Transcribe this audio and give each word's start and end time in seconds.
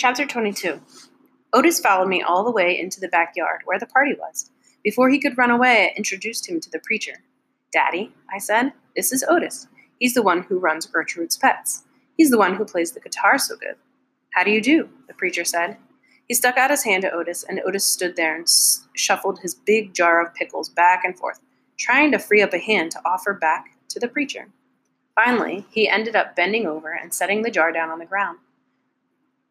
Chapter 0.00 0.24
22 0.24 0.80
Otis 1.52 1.78
followed 1.78 2.08
me 2.08 2.22
all 2.22 2.42
the 2.42 2.50
way 2.50 2.80
into 2.80 3.00
the 3.00 3.08
backyard 3.08 3.60
where 3.66 3.78
the 3.78 3.84
party 3.84 4.14
was. 4.18 4.50
Before 4.82 5.10
he 5.10 5.20
could 5.20 5.36
run 5.36 5.50
away, 5.50 5.90
I 5.90 5.94
introduced 5.94 6.48
him 6.48 6.58
to 6.58 6.70
the 6.70 6.78
preacher. 6.78 7.22
Daddy, 7.70 8.10
I 8.32 8.38
said, 8.38 8.72
this 8.96 9.12
is 9.12 9.22
Otis. 9.28 9.68
He's 9.98 10.14
the 10.14 10.22
one 10.22 10.44
who 10.44 10.58
runs 10.58 10.86
Gertrude's 10.86 11.36
Pets. 11.36 11.82
He's 12.16 12.30
the 12.30 12.38
one 12.38 12.54
who 12.54 12.64
plays 12.64 12.92
the 12.92 13.00
guitar 13.00 13.36
so 13.36 13.56
good. 13.56 13.74
How 14.32 14.42
do 14.42 14.50
you 14.50 14.62
do? 14.62 14.88
the 15.06 15.12
preacher 15.12 15.44
said. 15.44 15.76
He 16.28 16.32
stuck 16.32 16.56
out 16.56 16.70
his 16.70 16.84
hand 16.84 17.02
to 17.02 17.12
Otis, 17.12 17.44
and 17.46 17.60
Otis 17.66 17.84
stood 17.84 18.16
there 18.16 18.34
and 18.34 18.46
shuffled 18.94 19.40
his 19.40 19.54
big 19.54 19.92
jar 19.92 20.24
of 20.24 20.32
pickles 20.32 20.70
back 20.70 21.04
and 21.04 21.18
forth, 21.18 21.40
trying 21.78 22.10
to 22.12 22.18
free 22.18 22.40
up 22.40 22.54
a 22.54 22.58
hand 22.58 22.90
to 22.92 23.02
offer 23.04 23.34
back 23.34 23.76
to 23.90 24.00
the 24.00 24.08
preacher. 24.08 24.48
Finally, 25.14 25.66
he 25.70 25.90
ended 25.90 26.16
up 26.16 26.34
bending 26.34 26.66
over 26.66 26.90
and 26.90 27.12
setting 27.12 27.42
the 27.42 27.50
jar 27.50 27.70
down 27.70 27.90
on 27.90 27.98
the 27.98 28.06
ground. 28.06 28.38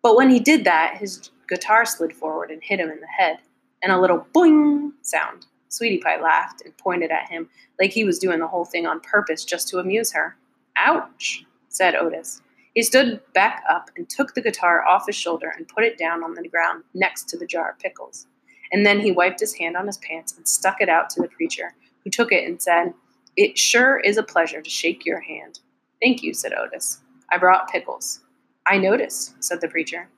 But 0.02 0.16
when 0.16 0.30
he 0.30 0.40
did 0.40 0.64
that, 0.64 0.98
his 0.98 1.32
guitar 1.48 1.86
slid 1.86 2.14
forward 2.14 2.52
and 2.52 2.64
hit 2.64 2.80
him 2.80 2.90
in 2.90 3.00
the 3.02 3.07
head, 3.07 3.40
and 3.82 3.92
a 3.92 4.00
little 4.00 4.26
boing 4.34 4.92
sound. 5.02 5.46
Sweetie 5.70 6.00
Pie 6.00 6.21
laughed 6.21 6.62
and 6.64 6.76
pointed 6.78 7.12
at 7.12 7.30
him 7.30 7.50
like 7.80 7.92
he 7.92 8.04
was 8.04 8.20
doing 8.20 8.40
the 8.40 8.48
whole 8.48 8.66
thing 8.66 8.86
on 8.86 9.00
purpose 9.02 9.46
just 9.46 9.68
to 9.70 9.80
amuse 9.80 10.12
her. 10.14 10.36
Ouch, 10.76 11.46
said 11.70 11.96
Otis. 11.96 12.42
He 12.74 12.84
stood 12.84 13.21
back 13.34 13.64
up 13.70 13.90
and 13.98 14.10
took 14.10 14.34
the 14.34 14.42
guitar 14.42 14.86
off 14.86 15.06
his 15.06 15.16
shoulder 15.16 15.54
and 15.56 15.68
put 15.68 15.84
it 15.84 15.98
down 15.98 16.24
on 16.24 16.34
the 16.34 16.48
ground 16.48 16.84
next 16.93 17.28
to 17.29 17.38
the 17.38 17.46
jar 17.46 17.71
of 17.71 17.79
pickles. 17.79 18.28
And 18.71 18.86
then 18.86 19.00
he 19.00 19.12
wiped 19.12 19.40
his 19.40 19.56
hand 19.56 19.76
on 19.76 19.88
his 19.88 19.98
pants 19.98 20.36
and 20.38 20.48
stuck 20.48 20.79
it 20.79 20.90
out 20.90 21.10
to 21.12 21.21
the 21.21 21.28
preacher, 21.28 21.76
who 22.04 22.10
took 22.10 22.32
it 22.32 22.48
and 22.48 22.62
said, 22.62 22.93
It 23.36 23.57
sure 23.57 24.00
is 24.00 24.18
a 24.18 24.24
pleasure 24.24 24.62
to 24.62 24.70
shake 24.70 25.06
your 25.06 25.20
hand. 25.20 25.60
Thank 26.02 26.24
you, 26.24 26.34
said 26.34 26.54
Otis. 26.54 27.02
I 27.32 27.38
brought 27.38 27.70
pickles. 27.70 28.21
I 28.69 28.78
noticed, 28.78 29.43
said 29.43 29.61
the 29.61 29.68
preacher. 29.68 30.09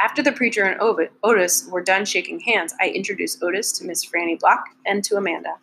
After 0.00 0.22
the 0.22 0.32
preacher 0.32 0.64
and 0.64 0.80
Otis 1.22 1.68
were 1.70 1.82
done 1.82 2.06
shaking 2.06 2.40
hands, 2.40 2.74
I 2.80 2.88
introduced 2.88 3.42
Otis 3.42 3.72
to 3.72 3.84
Miss 3.84 4.06
Franny 4.06 4.40
Block 4.40 4.64
and 4.86 5.04
to 5.04 5.16
Amanda. 5.16 5.56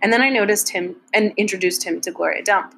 And 0.00 0.12
then 0.12 0.22
I 0.22 0.30
noticed 0.30 0.68
him 0.68 0.94
and 1.12 1.32
introduced 1.36 1.82
him 1.82 2.00
to 2.02 2.12
Gloria 2.12 2.44
Dump. 2.44 2.76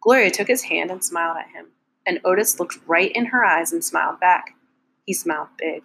Gloria 0.00 0.32
took 0.32 0.48
his 0.48 0.64
hand 0.64 0.90
and 0.90 1.04
smiled 1.04 1.36
at 1.36 1.54
him, 1.54 1.66
and 2.04 2.20
Otis 2.24 2.58
looked 2.58 2.80
right 2.88 3.12
in 3.12 3.26
her 3.26 3.44
eyes 3.44 3.72
and 3.72 3.84
smiled 3.84 4.18
back. 4.18 4.56
He 5.04 5.12
smiled 5.12 5.48
big. 5.56 5.84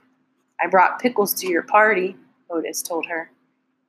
I 0.60 0.66
brought 0.66 1.00
pickles 1.00 1.36
to 1.36 1.48
your 1.48 1.64
party, 1.64 2.16
Otis 2.50 2.82
told 2.82 3.06
her. 3.06 3.30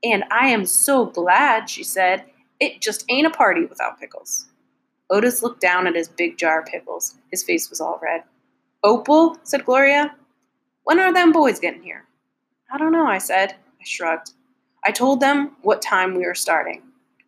And 0.05 0.25
I 0.31 0.48
am 0.48 0.66
so 0.66 1.06
glad, 1.06 1.70
she 1.70 1.84
said. 1.84 2.25
It 2.61 2.83
just 2.83 3.06
ain't 3.09 3.27
a 3.27 3.31
party 3.31 3.64
without 3.64 3.98
pickles. 3.98 4.48
Otis 5.09 5.42
looked 5.42 5.62
down 5.62 5.87
at 5.87 5.97
his 5.97 6.09
big 6.09 6.37
jar 6.37 6.61
of 6.61 6.66
pickles. 6.66 7.16
His 7.31 7.42
face 7.42 7.70
was 7.70 7.81
all 7.81 7.98
red. 8.03 8.25
Opal, 8.84 9.36
said 9.44 9.64
Gloria, 9.64 10.14
when 10.83 10.98
are 10.98 11.12
them 11.12 11.30
boys 11.30 11.61
getting 11.61 11.83
here? 11.83 12.05
I 12.72 12.78
don't 12.78 12.91
know, 12.91 13.06
I 13.06 13.19
said. 13.19 13.52
I 13.52 13.84
shrugged. 13.84 14.33
I 14.84 14.91
told 14.91 15.20
them 15.20 15.52
what 15.62 15.80
time 15.80 16.16
we 16.16 16.27
were 16.27 16.34
starting. 16.34 16.83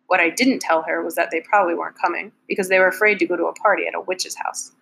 What 0.07 0.19
I 0.19 0.29
didn't 0.29 0.59
tell 0.59 0.81
her 0.83 1.01
was 1.01 1.15
that 1.15 1.31
they 1.31 1.39
probably 1.39 1.73
weren't 1.73 1.97
coming 1.97 2.33
because 2.49 2.67
they 2.67 2.79
were 2.79 2.89
afraid 2.89 3.19
to 3.19 3.25
go 3.25 3.37
to 3.37 3.45
a 3.45 3.53
party 3.53 3.87
at 3.87 3.95
a 3.95 4.01
witch's 4.01 4.35
house. 4.35 4.73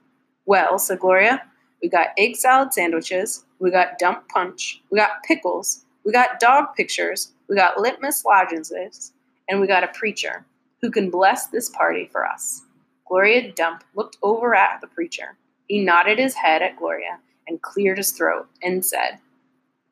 Well, 0.48 0.80
said 0.80 1.00
Gloria, 1.00 1.44
we 1.84 1.90
got 1.90 2.08
egg 2.18 2.36
salad 2.38 2.74
sandwiches, 2.74 3.46
we 3.60 3.70
got 3.70 4.00
dump 4.00 4.28
punch, 4.30 4.82
we 4.90 4.98
got 4.98 5.22
pickles, 5.24 5.86
we 6.04 6.12
got 6.12 6.40
dog 6.40 6.74
pictures, 6.76 7.34
we 7.48 7.56
got 7.56 7.78
Littmus 7.78 8.26
Lozenges, 8.26 9.14
and 9.48 9.62
we 9.62 9.68
got 9.68 9.84
a 9.84 9.90
preacher 9.90 10.44
who 10.82 10.90
can 10.90 11.12
bless 11.12 11.48
this 11.48 11.70
party 11.70 12.10
for 12.12 12.26
us. 12.26 12.64
Gloria 13.08 13.52
Dump 13.52 13.84
looked 13.96 14.18
over 14.24 14.56
at 14.56 14.82
the 14.82 14.88
preacher. 14.88 15.38
He 15.68 15.84
nodded 15.84 16.20
his 16.20 16.36
head 16.36 16.62
at 16.62 16.78
Gloria 16.78 17.20
and 17.48 17.62
cleared 17.62 17.98
his 17.98 18.12
throat 18.12 18.48
and 18.62 18.86
said, 18.86 19.20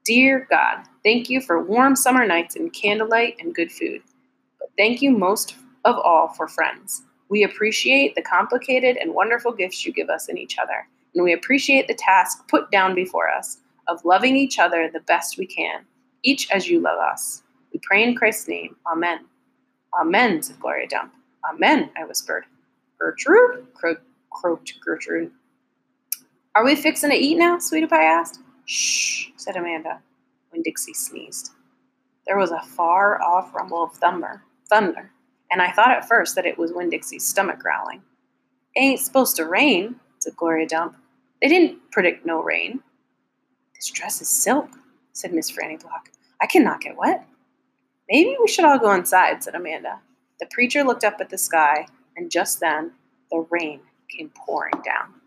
Dear 0.05 0.47
God, 0.50 0.83
thank 1.03 1.30
you 1.30 1.41
for 1.41 1.64
warm 1.64 1.95
summer 1.95 2.25
nights 2.25 2.55
and 2.55 2.73
candlelight 2.73 3.36
and 3.39 3.53
good 3.53 3.72
food. 3.72 4.02
But 4.59 4.69
thank 4.77 5.02
you 5.02 5.11
most 5.11 5.55
of 5.86 5.95
all 5.98 6.30
for 6.30 6.48
friends. 6.48 7.04
We 7.30 7.43
appreciate 7.43 8.15
the 8.15 8.21
complicated 8.21 8.98
and 8.98 9.14
wonderful 9.14 9.52
gifts 9.52 9.86
you 9.86 9.93
give 9.93 10.09
us 10.09 10.27
in 10.27 10.37
each 10.37 10.58
other, 10.58 10.87
and 11.15 11.23
we 11.23 11.33
appreciate 11.33 11.88
the 11.88 11.93
task 11.93 12.48
put 12.49 12.70
down 12.71 12.95
before 12.95 13.30
us 13.30 13.59
of 13.88 14.03
loving 14.03 14.36
each 14.36 14.59
other 14.59 14.89
the 14.92 14.99
best 15.02 15.38
we 15.38 15.45
can, 15.45 15.86
each 16.23 16.49
as 16.52 16.67
you 16.67 16.80
love 16.82 16.99
us. 16.99 17.43
We 17.73 17.80
pray 17.83 18.03
in 18.03 18.15
Christ's 18.15 18.48
name. 18.48 18.76
Amen. 18.92 19.20
Amen, 19.99 20.42
said 20.42 20.59
Gloria 20.59 20.88
Dump. 20.88 21.14
Amen, 21.49 21.89
I 21.98 22.05
whispered. 22.05 22.45
Gertrude? 22.99 23.67
Cro- 23.73 23.95
croaked 24.32 24.73
Gertrude. 24.83 25.32
Are 26.54 26.66
we 26.66 26.76
fixing 26.76 27.12
to 27.12 27.16
eat 27.16 27.38
now? 27.38 27.60
Sweetie 27.60 27.88
Pie 27.88 28.04
asked. 28.04 28.42
Shh, 28.66 29.28
said 29.38 29.56
Amanda, 29.56 30.02
Winn-Dixie 30.52 30.94
sneezed. 30.94 31.52
There 32.28 32.38
was 32.38 32.52
a 32.52 32.62
far 32.62 33.22
off 33.22 33.56
rumble 33.56 33.84
of 33.84 33.94
thunder, 33.94 34.44
thunder, 34.70 35.12
and 35.50 35.62
I 35.62 35.72
thought 35.72 35.92
at 35.92 36.08
first 36.08 36.36
that 36.36 36.45
it 36.45 36.58
was 36.58 36.73
Winn 36.73 36.89
Dixie's 36.89 37.26
stomach 37.26 37.60
growling. 37.60 38.02
Ain't 38.76 39.00
supposed 39.00 39.38
to 39.38 39.45
rain, 39.45 39.95
said 40.20 40.36
Gloria 40.36 40.67
Dump. 40.67 40.98
They 41.42 41.48
didn't 41.48 41.80
predict 41.92 42.26
no 42.26 42.44
rain. 42.44 42.82
This 43.76 43.89
dress 43.89 44.22
is 44.22 44.30
silk, 44.30 44.70
said 45.14 45.33
Miss 45.33 45.50
Franny 45.50 45.82
Block. 45.82 46.12
I 46.42 46.48
cannot 46.48 46.82
get 46.82 46.98
wet. 46.98 47.26
Maybe 48.10 48.36
we 48.39 48.48
should 48.48 48.66
all 48.66 48.78
go 48.78 48.92
inside, 48.92 49.42
said 49.42 49.56
Amanda. 49.56 50.00
The 50.42 50.48
preacher 50.52 50.83
looked 50.83 51.06
up 51.06 51.22
at 51.22 51.30
the 51.30 51.38
sky, 51.38 51.88
and 52.18 52.30
just 52.30 52.60
then 52.60 52.92
the 53.32 53.45
rain 53.50 53.80
came 54.10 54.32
pouring 54.36 54.82
down. 54.83 55.20